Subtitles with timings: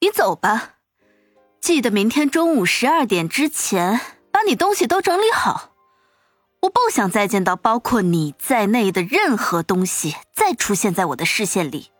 [0.00, 0.74] 你走吧，
[1.60, 5.74] 记得明天中午十二点之前把你东西都整理好。
[6.60, 11.90] 我不想再见到包括你在内的任何东西再出现在我的视线里。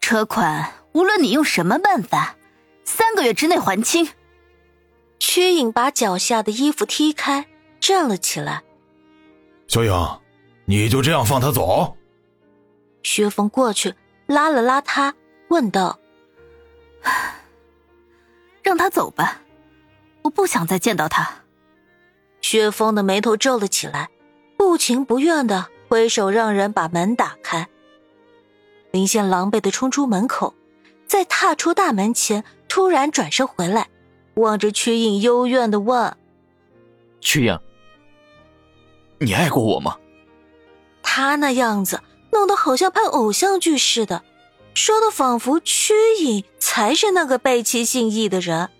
[0.00, 2.36] 车款，无论你用什么办法，
[2.84, 4.08] 三个月之内还清。
[5.18, 7.46] 曲颖把脚下的衣服踢开，
[7.80, 8.62] 站了起来。
[9.66, 10.20] 小影，
[10.64, 11.96] 你就这样放他走？
[13.02, 13.94] 薛峰过去。
[14.26, 15.14] 拉了拉他，
[15.48, 15.98] 问道
[18.62, 19.40] ：“让他走吧，
[20.22, 21.28] 我不想再见到他。”
[22.40, 24.08] 薛峰的眉头皱了起来，
[24.56, 27.68] 不情不愿的挥手让人把门打开。
[28.90, 30.54] 林羡狼狈的冲出门口，
[31.06, 33.88] 在踏出大门前，突然转身回来，
[34.34, 36.16] 望着曲颖幽怨的问
[37.20, 37.58] ：“曲颖，
[39.18, 39.98] 你爱过我吗？”
[41.02, 42.00] 他那样子。
[42.30, 44.22] 弄得好像拍偶像剧似的，
[44.78, 48.70] 说的仿佛曲颖才是那个背弃信义的人。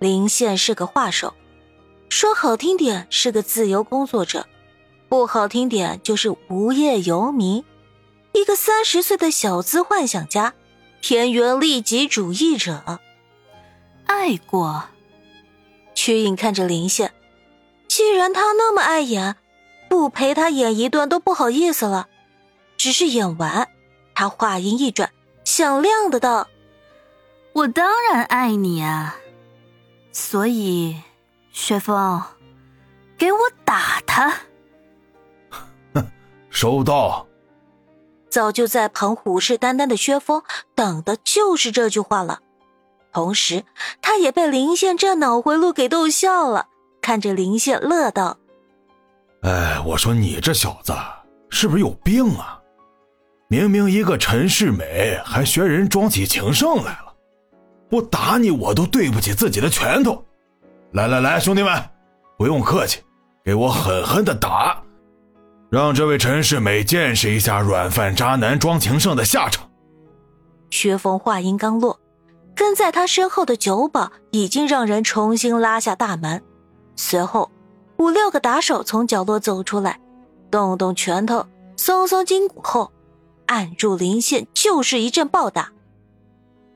[0.00, 1.32] 林宪是个画手，
[2.08, 4.48] 说好听点是个自由工作者，
[5.08, 7.64] 不好听点就是无业游民，
[8.32, 10.54] 一个三十岁的小资幻想家，
[11.00, 12.98] 田园利己主义者。
[14.06, 14.86] 爱过，
[15.94, 17.12] 曲颖看着林宪，
[17.86, 19.36] 既然他那么爱演，
[19.88, 22.08] 不陪他演一段都不好意思了。
[22.76, 23.68] 只是演完，
[24.20, 25.10] 他话音一转，
[25.44, 26.46] 响亮的道
[27.56, 29.16] ：“我当然爱你啊！
[30.12, 30.94] 所以，
[31.52, 32.22] 薛峰，
[33.16, 34.30] 给我打他。”
[35.94, 36.06] 哼，
[36.50, 37.26] 收到。
[38.28, 40.42] 早就在旁虎视眈眈的薛峰，
[40.74, 42.40] 等的就是这句话了。
[43.14, 43.64] 同时，
[44.02, 46.66] 他也被林宪这脑回路给逗笑了，
[47.00, 48.36] 看着林宪乐道
[49.40, 50.92] ：“哎，我说你这小子
[51.48, 52.58] 是不是有病啊？”
[53.50, 57.12] 明明一个陈世美，还学人装起情圣来了。
[57.90, 60.24] 我打你，我都对不起自己的拳头。
[60.92, 61.82] 来来来，兄弟们，
[62.38, 63.00] 不用客气，
[63.44, 64.80] 给我狠狠的打，
[65.68, 69.68] 让这位陈世美见识一下软饭渣男装情圣的下场。
[70.70, 71.98] 薛峰话音刚落，
[72.54, 76.40] 跟在他身后的酒保已经让人重新拉下大门。
[76.94, 77.50] 随后，
[77.98, 79.98] 五六个打手从角落走出来，
[80.52, 81.44] 动动拳头，
[81.76, 82.92] 松松筋骨后。
[83.50, 85.72] 按住林宪，就是一阵暴打。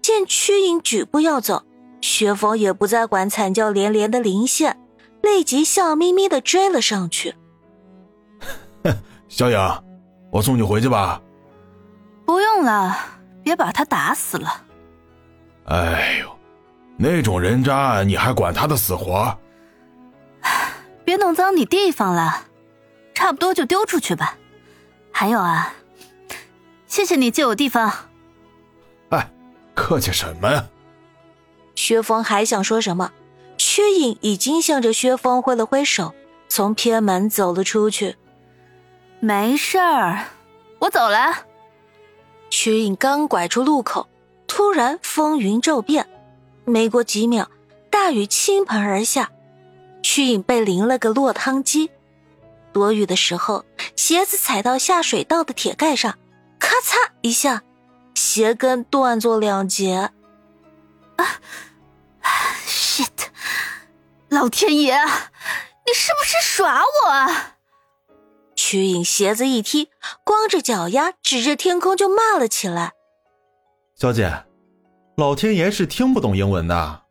[0.00, 1.64] 见曲颖举步要走，
[2.00, 4.80] 薛峰也不再管惨叫连连的林宪，
[5.20, 7.36] 立即笑眯眯的追了上去。
[9.28, 9.58] 小颖，
[10.30, 11.20] 我送你回去吧。
[12.24, 12.96] 不用了，
[13.44, 14.64] 别把他打死了。
[15.66, 16.38] 哎呦，
[16.96, 19.38] 那种人渣，你还管他的死活？
[21.04, 22.44] 别弄脏你地方了，
[23.12, 24.38] 差不多就丢出去吧。
[25.12, 25.74] 还有啊。
[26.92, 27.90] 谢谢你借我地方。
[29.08, 29.32] 哎，
[29.74, 30.68] 客气什么呀？
[31.74, 33.12] 薛峰还想说什么，
[33.56, 36.14] 曲颖已经向着薛峰挥了挥手，
[36.50, 38.16] 从偏门走了出去。
[39.20, 40.26] 没事儿，
[40.80, 41.46] 我走了。
[42.50, 44.06] 曲颖刚拐出路口，
[44.46, 46.06] 突然风云骤变，
[46.66, 47.50] 没过几秒，
[47.88, 49.30] 大雨倾盆而下，
[50.02, 51.90] 曲颖被淋了个落汤鸡。
[52.70, 53.64] 躲雨的时候，
[53.96, 56.18] 鞋子踩到下水道的铁盖上。
[56.72, 57.62] 咔嚓一下，
[58.14, 60.10] 鞋跟断作两截。
[61.16, 61.26] 啊
[62.66, 63.10] ，shit！
[64.30, 67.30] 老天爷，你是不是耍我？
[68.56, 69.90] 曲颖鞋子一踢，
[70.24, 72.92] 光着脚丫指着天空就骂了起来。
[73.94, 74.44] 小姐，
[75.18, 77.02] 老天爷是听不懂英文的。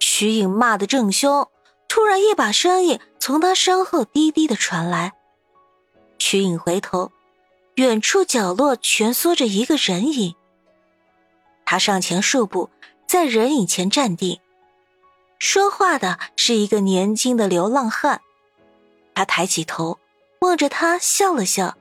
[0.00, 1.48] 曲颖骂得正凶，
[1.86, 5.12] 突然一把声音从他身后低低的传来。
[6.18, 7.12] 曲颖回头。
[7.76, 10.34] 远处角落蜷缩着一个人影。
[11.64, 12.70] 他上前数步，
[13.06, 14.40] 在人影前站定。
[15.38, 18.22] 说话的是一个年轻的流浪汉。
[19.14, 19.98] 他抬起头，
[20.40, 21.76] 望着他笑了笑：“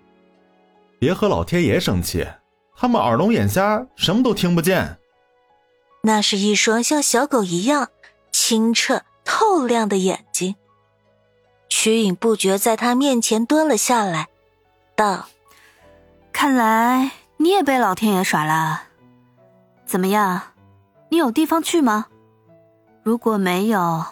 [0.99, 2.27] 别和老天爷生气，
[2.75, 4.97] 他们耳聋眼瞎，什么都听不见。”
[6.03, 7.89] 那是一双像小狗一样
[8.31, 10.55] 清澈透亮的眼睛。
[11.69, 14.27] 曲颖不觉在他面前蹲了下来，
[14.95, 15.29] 道。
[16.37, 18.83] 看来你也被老天爷耍了。
[19.85, 20.41] 怎么样？
[21.07, 22.07] 你有地方去吗？
[23.03, 24.03] 如果没有，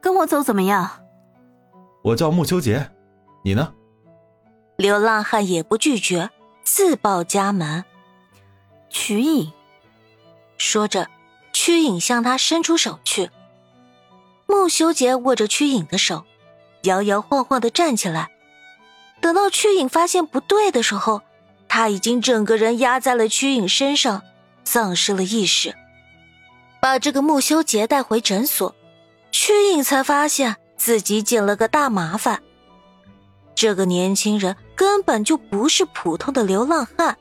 [0.00, 0.88] 跟我走怎么样？
[2.04, 2.92] 我叫穆修杰，
[3.42, 3.74] 你呢？
[4.76, 6.30] 流浪汉也不拒绝，
[6.62, 7.84] 自报家门。
[8.88, 9.52] 瞿颖
[10.56, 11.08] 说着，
[11.52, 13.32] 瞿颖向他伸出手去。
[14.46, 16.24] 穆修杰握着瞿颖的手，
[16.84, 18.30] 摇摇晃晃的站起来。
[19.20, 21.22] 等到瞿颖发现不对的时候，
[21.76, 24.22] 他已经整个人压在了曲颖身上，
[24.62, 25.74] 丧失了意识。
[26.78, 28.72] 把这个穆修杰带回诊所，
[29.32, 32.40] 曲颖才发现自己捡了个大麻烦。
[33.56, 37.18] 这个年轻人根本就不是普通的流浪汉，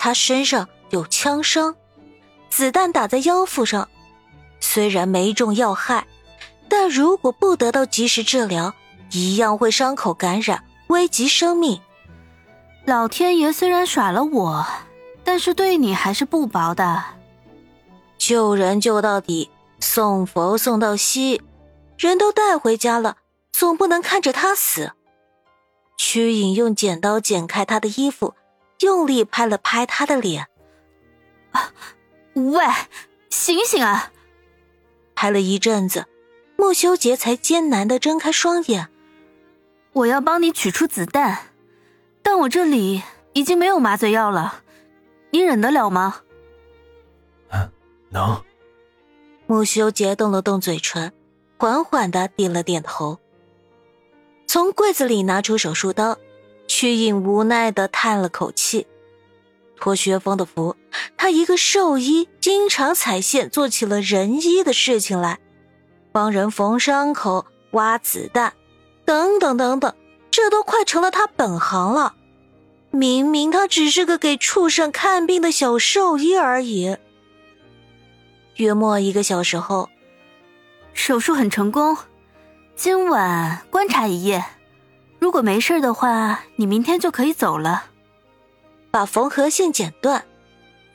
[0.00, 1.76] 他身上有枪伤，
[2.48, 3.88] 子弹打在腰腹上，
[4.58, 6.08] 虽然没中要害，
[6.68, 8.74] 但如果不得到及时治疗，
[9.12, 11.80] 一样会伤口感染，危及生命。
[12.90, 14.66] 老天爷虽然耍了我，
[15.22, 17.04] 但是对你还是不薄的。
[18.18, 19.48] 救人救到底，
[19.78, 21.40] 送佛送到西，
[21.96, 23.18] 人都带回家了，
[23.52, 24.90] 总不能看着他死。
[25.96, 28.34] 曲颖用剪刀剪开他的衣服，
[28.80, 30.48] 用力拍了拍他的脸。
[31.52, 31.70] 啊，
[32.34, 32.64] 喂，
[33.30, 34.10] 醒醒啊！
[35.14, 36.06] 拍了一阵子，
[36.56, 38.88] 莫修杰才艰难的睁开双眼。
[39.92, 41.49] 我要帮你取出子弹，
[42.22, 43.02] 但我这里
[43.32, 44.62] 已经没有麻醉药了，
[45.30, 46.22] 你忍得了吗？
[47.50, 47.70] 嗯，
[48.10, 48.42] 能。
[49.46, 51.12] 穆修杰动了动嘴唇，
[51.58, 53.18] 缓缓的点了点头。
[54.46, 56.18] 从柜子里拿出手术刀，
[56.68, 58.86] 曲颖无奈的叹了口气，
[59.76, 60.76] 托薛峰的福。
[61.16, 65.38] 他一个兽医，经常踩线，做起了人医的事情来，
[66.12, 68.52] 帮人缝伤口、挖子弹，
[69.04, 69.94] 等等等等，
[70.42, 72.14] 这都快成了他本行了。
[72.90, 76.96] 明明他只是个给畜生看病的小兽医而已。
[78.56, 79.90] 约莫一个小时后，
[80.94, 81.94] 手术很成功。
[82.74, 84.42] 今晚观察一夜，
[85.18, 87.84] 如果没事的话，你明天就可以走了。
[88.90, 90.24] 把缝合线剪断。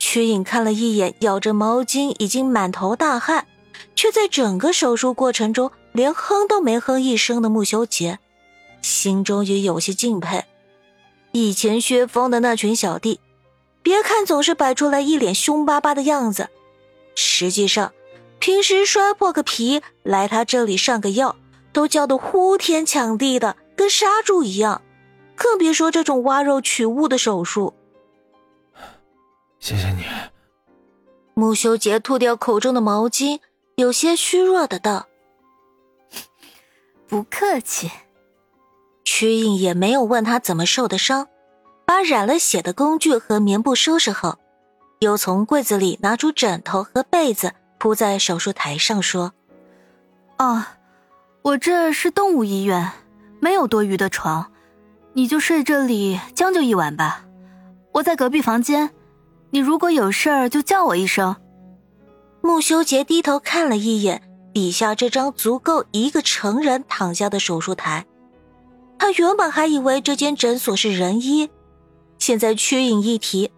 [0.00, 3.46] 曲颖看了一眼咬着毛巾、已经满头大汗，
[3.94, 8.18] 却在整个手术过程中连哼都没哼一声的穆修杰，
[8.86, 10.44] 心中也有些敬佩。
[11.32, 13.20] 以前薛峰的那群小弟，
[13.82, 16.48] 别看总是摆出来一脸凶巴巴的样子，
[17.14, 17.92] 实际上
[18.38, 21.36] 平时摔破个皮来他这里上个药。
[21.72, 24.80] 都叫得呼天抢地的，跟杀猪一样，
[25.34, 27.74] 更别说这种挖肉取物的手术。
[29.60, 30.04] 谢谢你，
[31.34, 33.40] 穆修杰吐掉口中的毛巾，
[33.74, 35.06] 有些虚弱的道
[37.06, 37.90] ：“不客气。”
[39.18, 41.26] 瞿颖也没有问他怎么受的伤，
[41.86, 44.38] 把染了血的工具和棉布收拾好，
[44.98, 49.32] 又从柜子里拿出枕头和被子铺在手术台上，说
[50.36, 50.66] ：“哦。”
[51.40, 52.92] 我这是动物医院，
[53.40, 54.52] 没有多余的床，
[55.14, 57.24] 你就睡这里将就一晚吧。
[57.92, 58.90] 我在隔壁房间，
[59.48, 61.36] 你如果有事儿就叫我一声。
[62.42, 64.20] 穆修杰低头看了一眼
[64.52, 68.04] 底下这张足够一个成人躺下的手术台，
[68.98, 71.50] 他原本还以为这间诊所是人医，
[72.18, 73.50] 现在曲颖一提。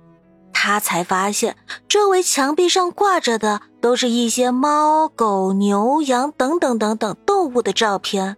[0.53, 1.57] 他才发现，
[1.89, 8.37] 周围墙壁上挂着的都是一些猫、狗、牛、羊等等等等动物的照片。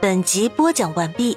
[0.00, 1.36] 本集播讲完毕，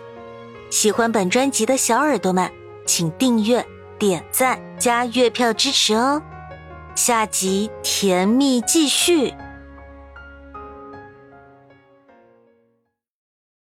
[0.70, 2.50] 喜欢本专辑的小耳朵们，
[2.86, 3.66] 请订阅、
[4.02, 6.24] 点赞、加月票支持哦！
[6.96, 9.32] 下集甜蜜继续。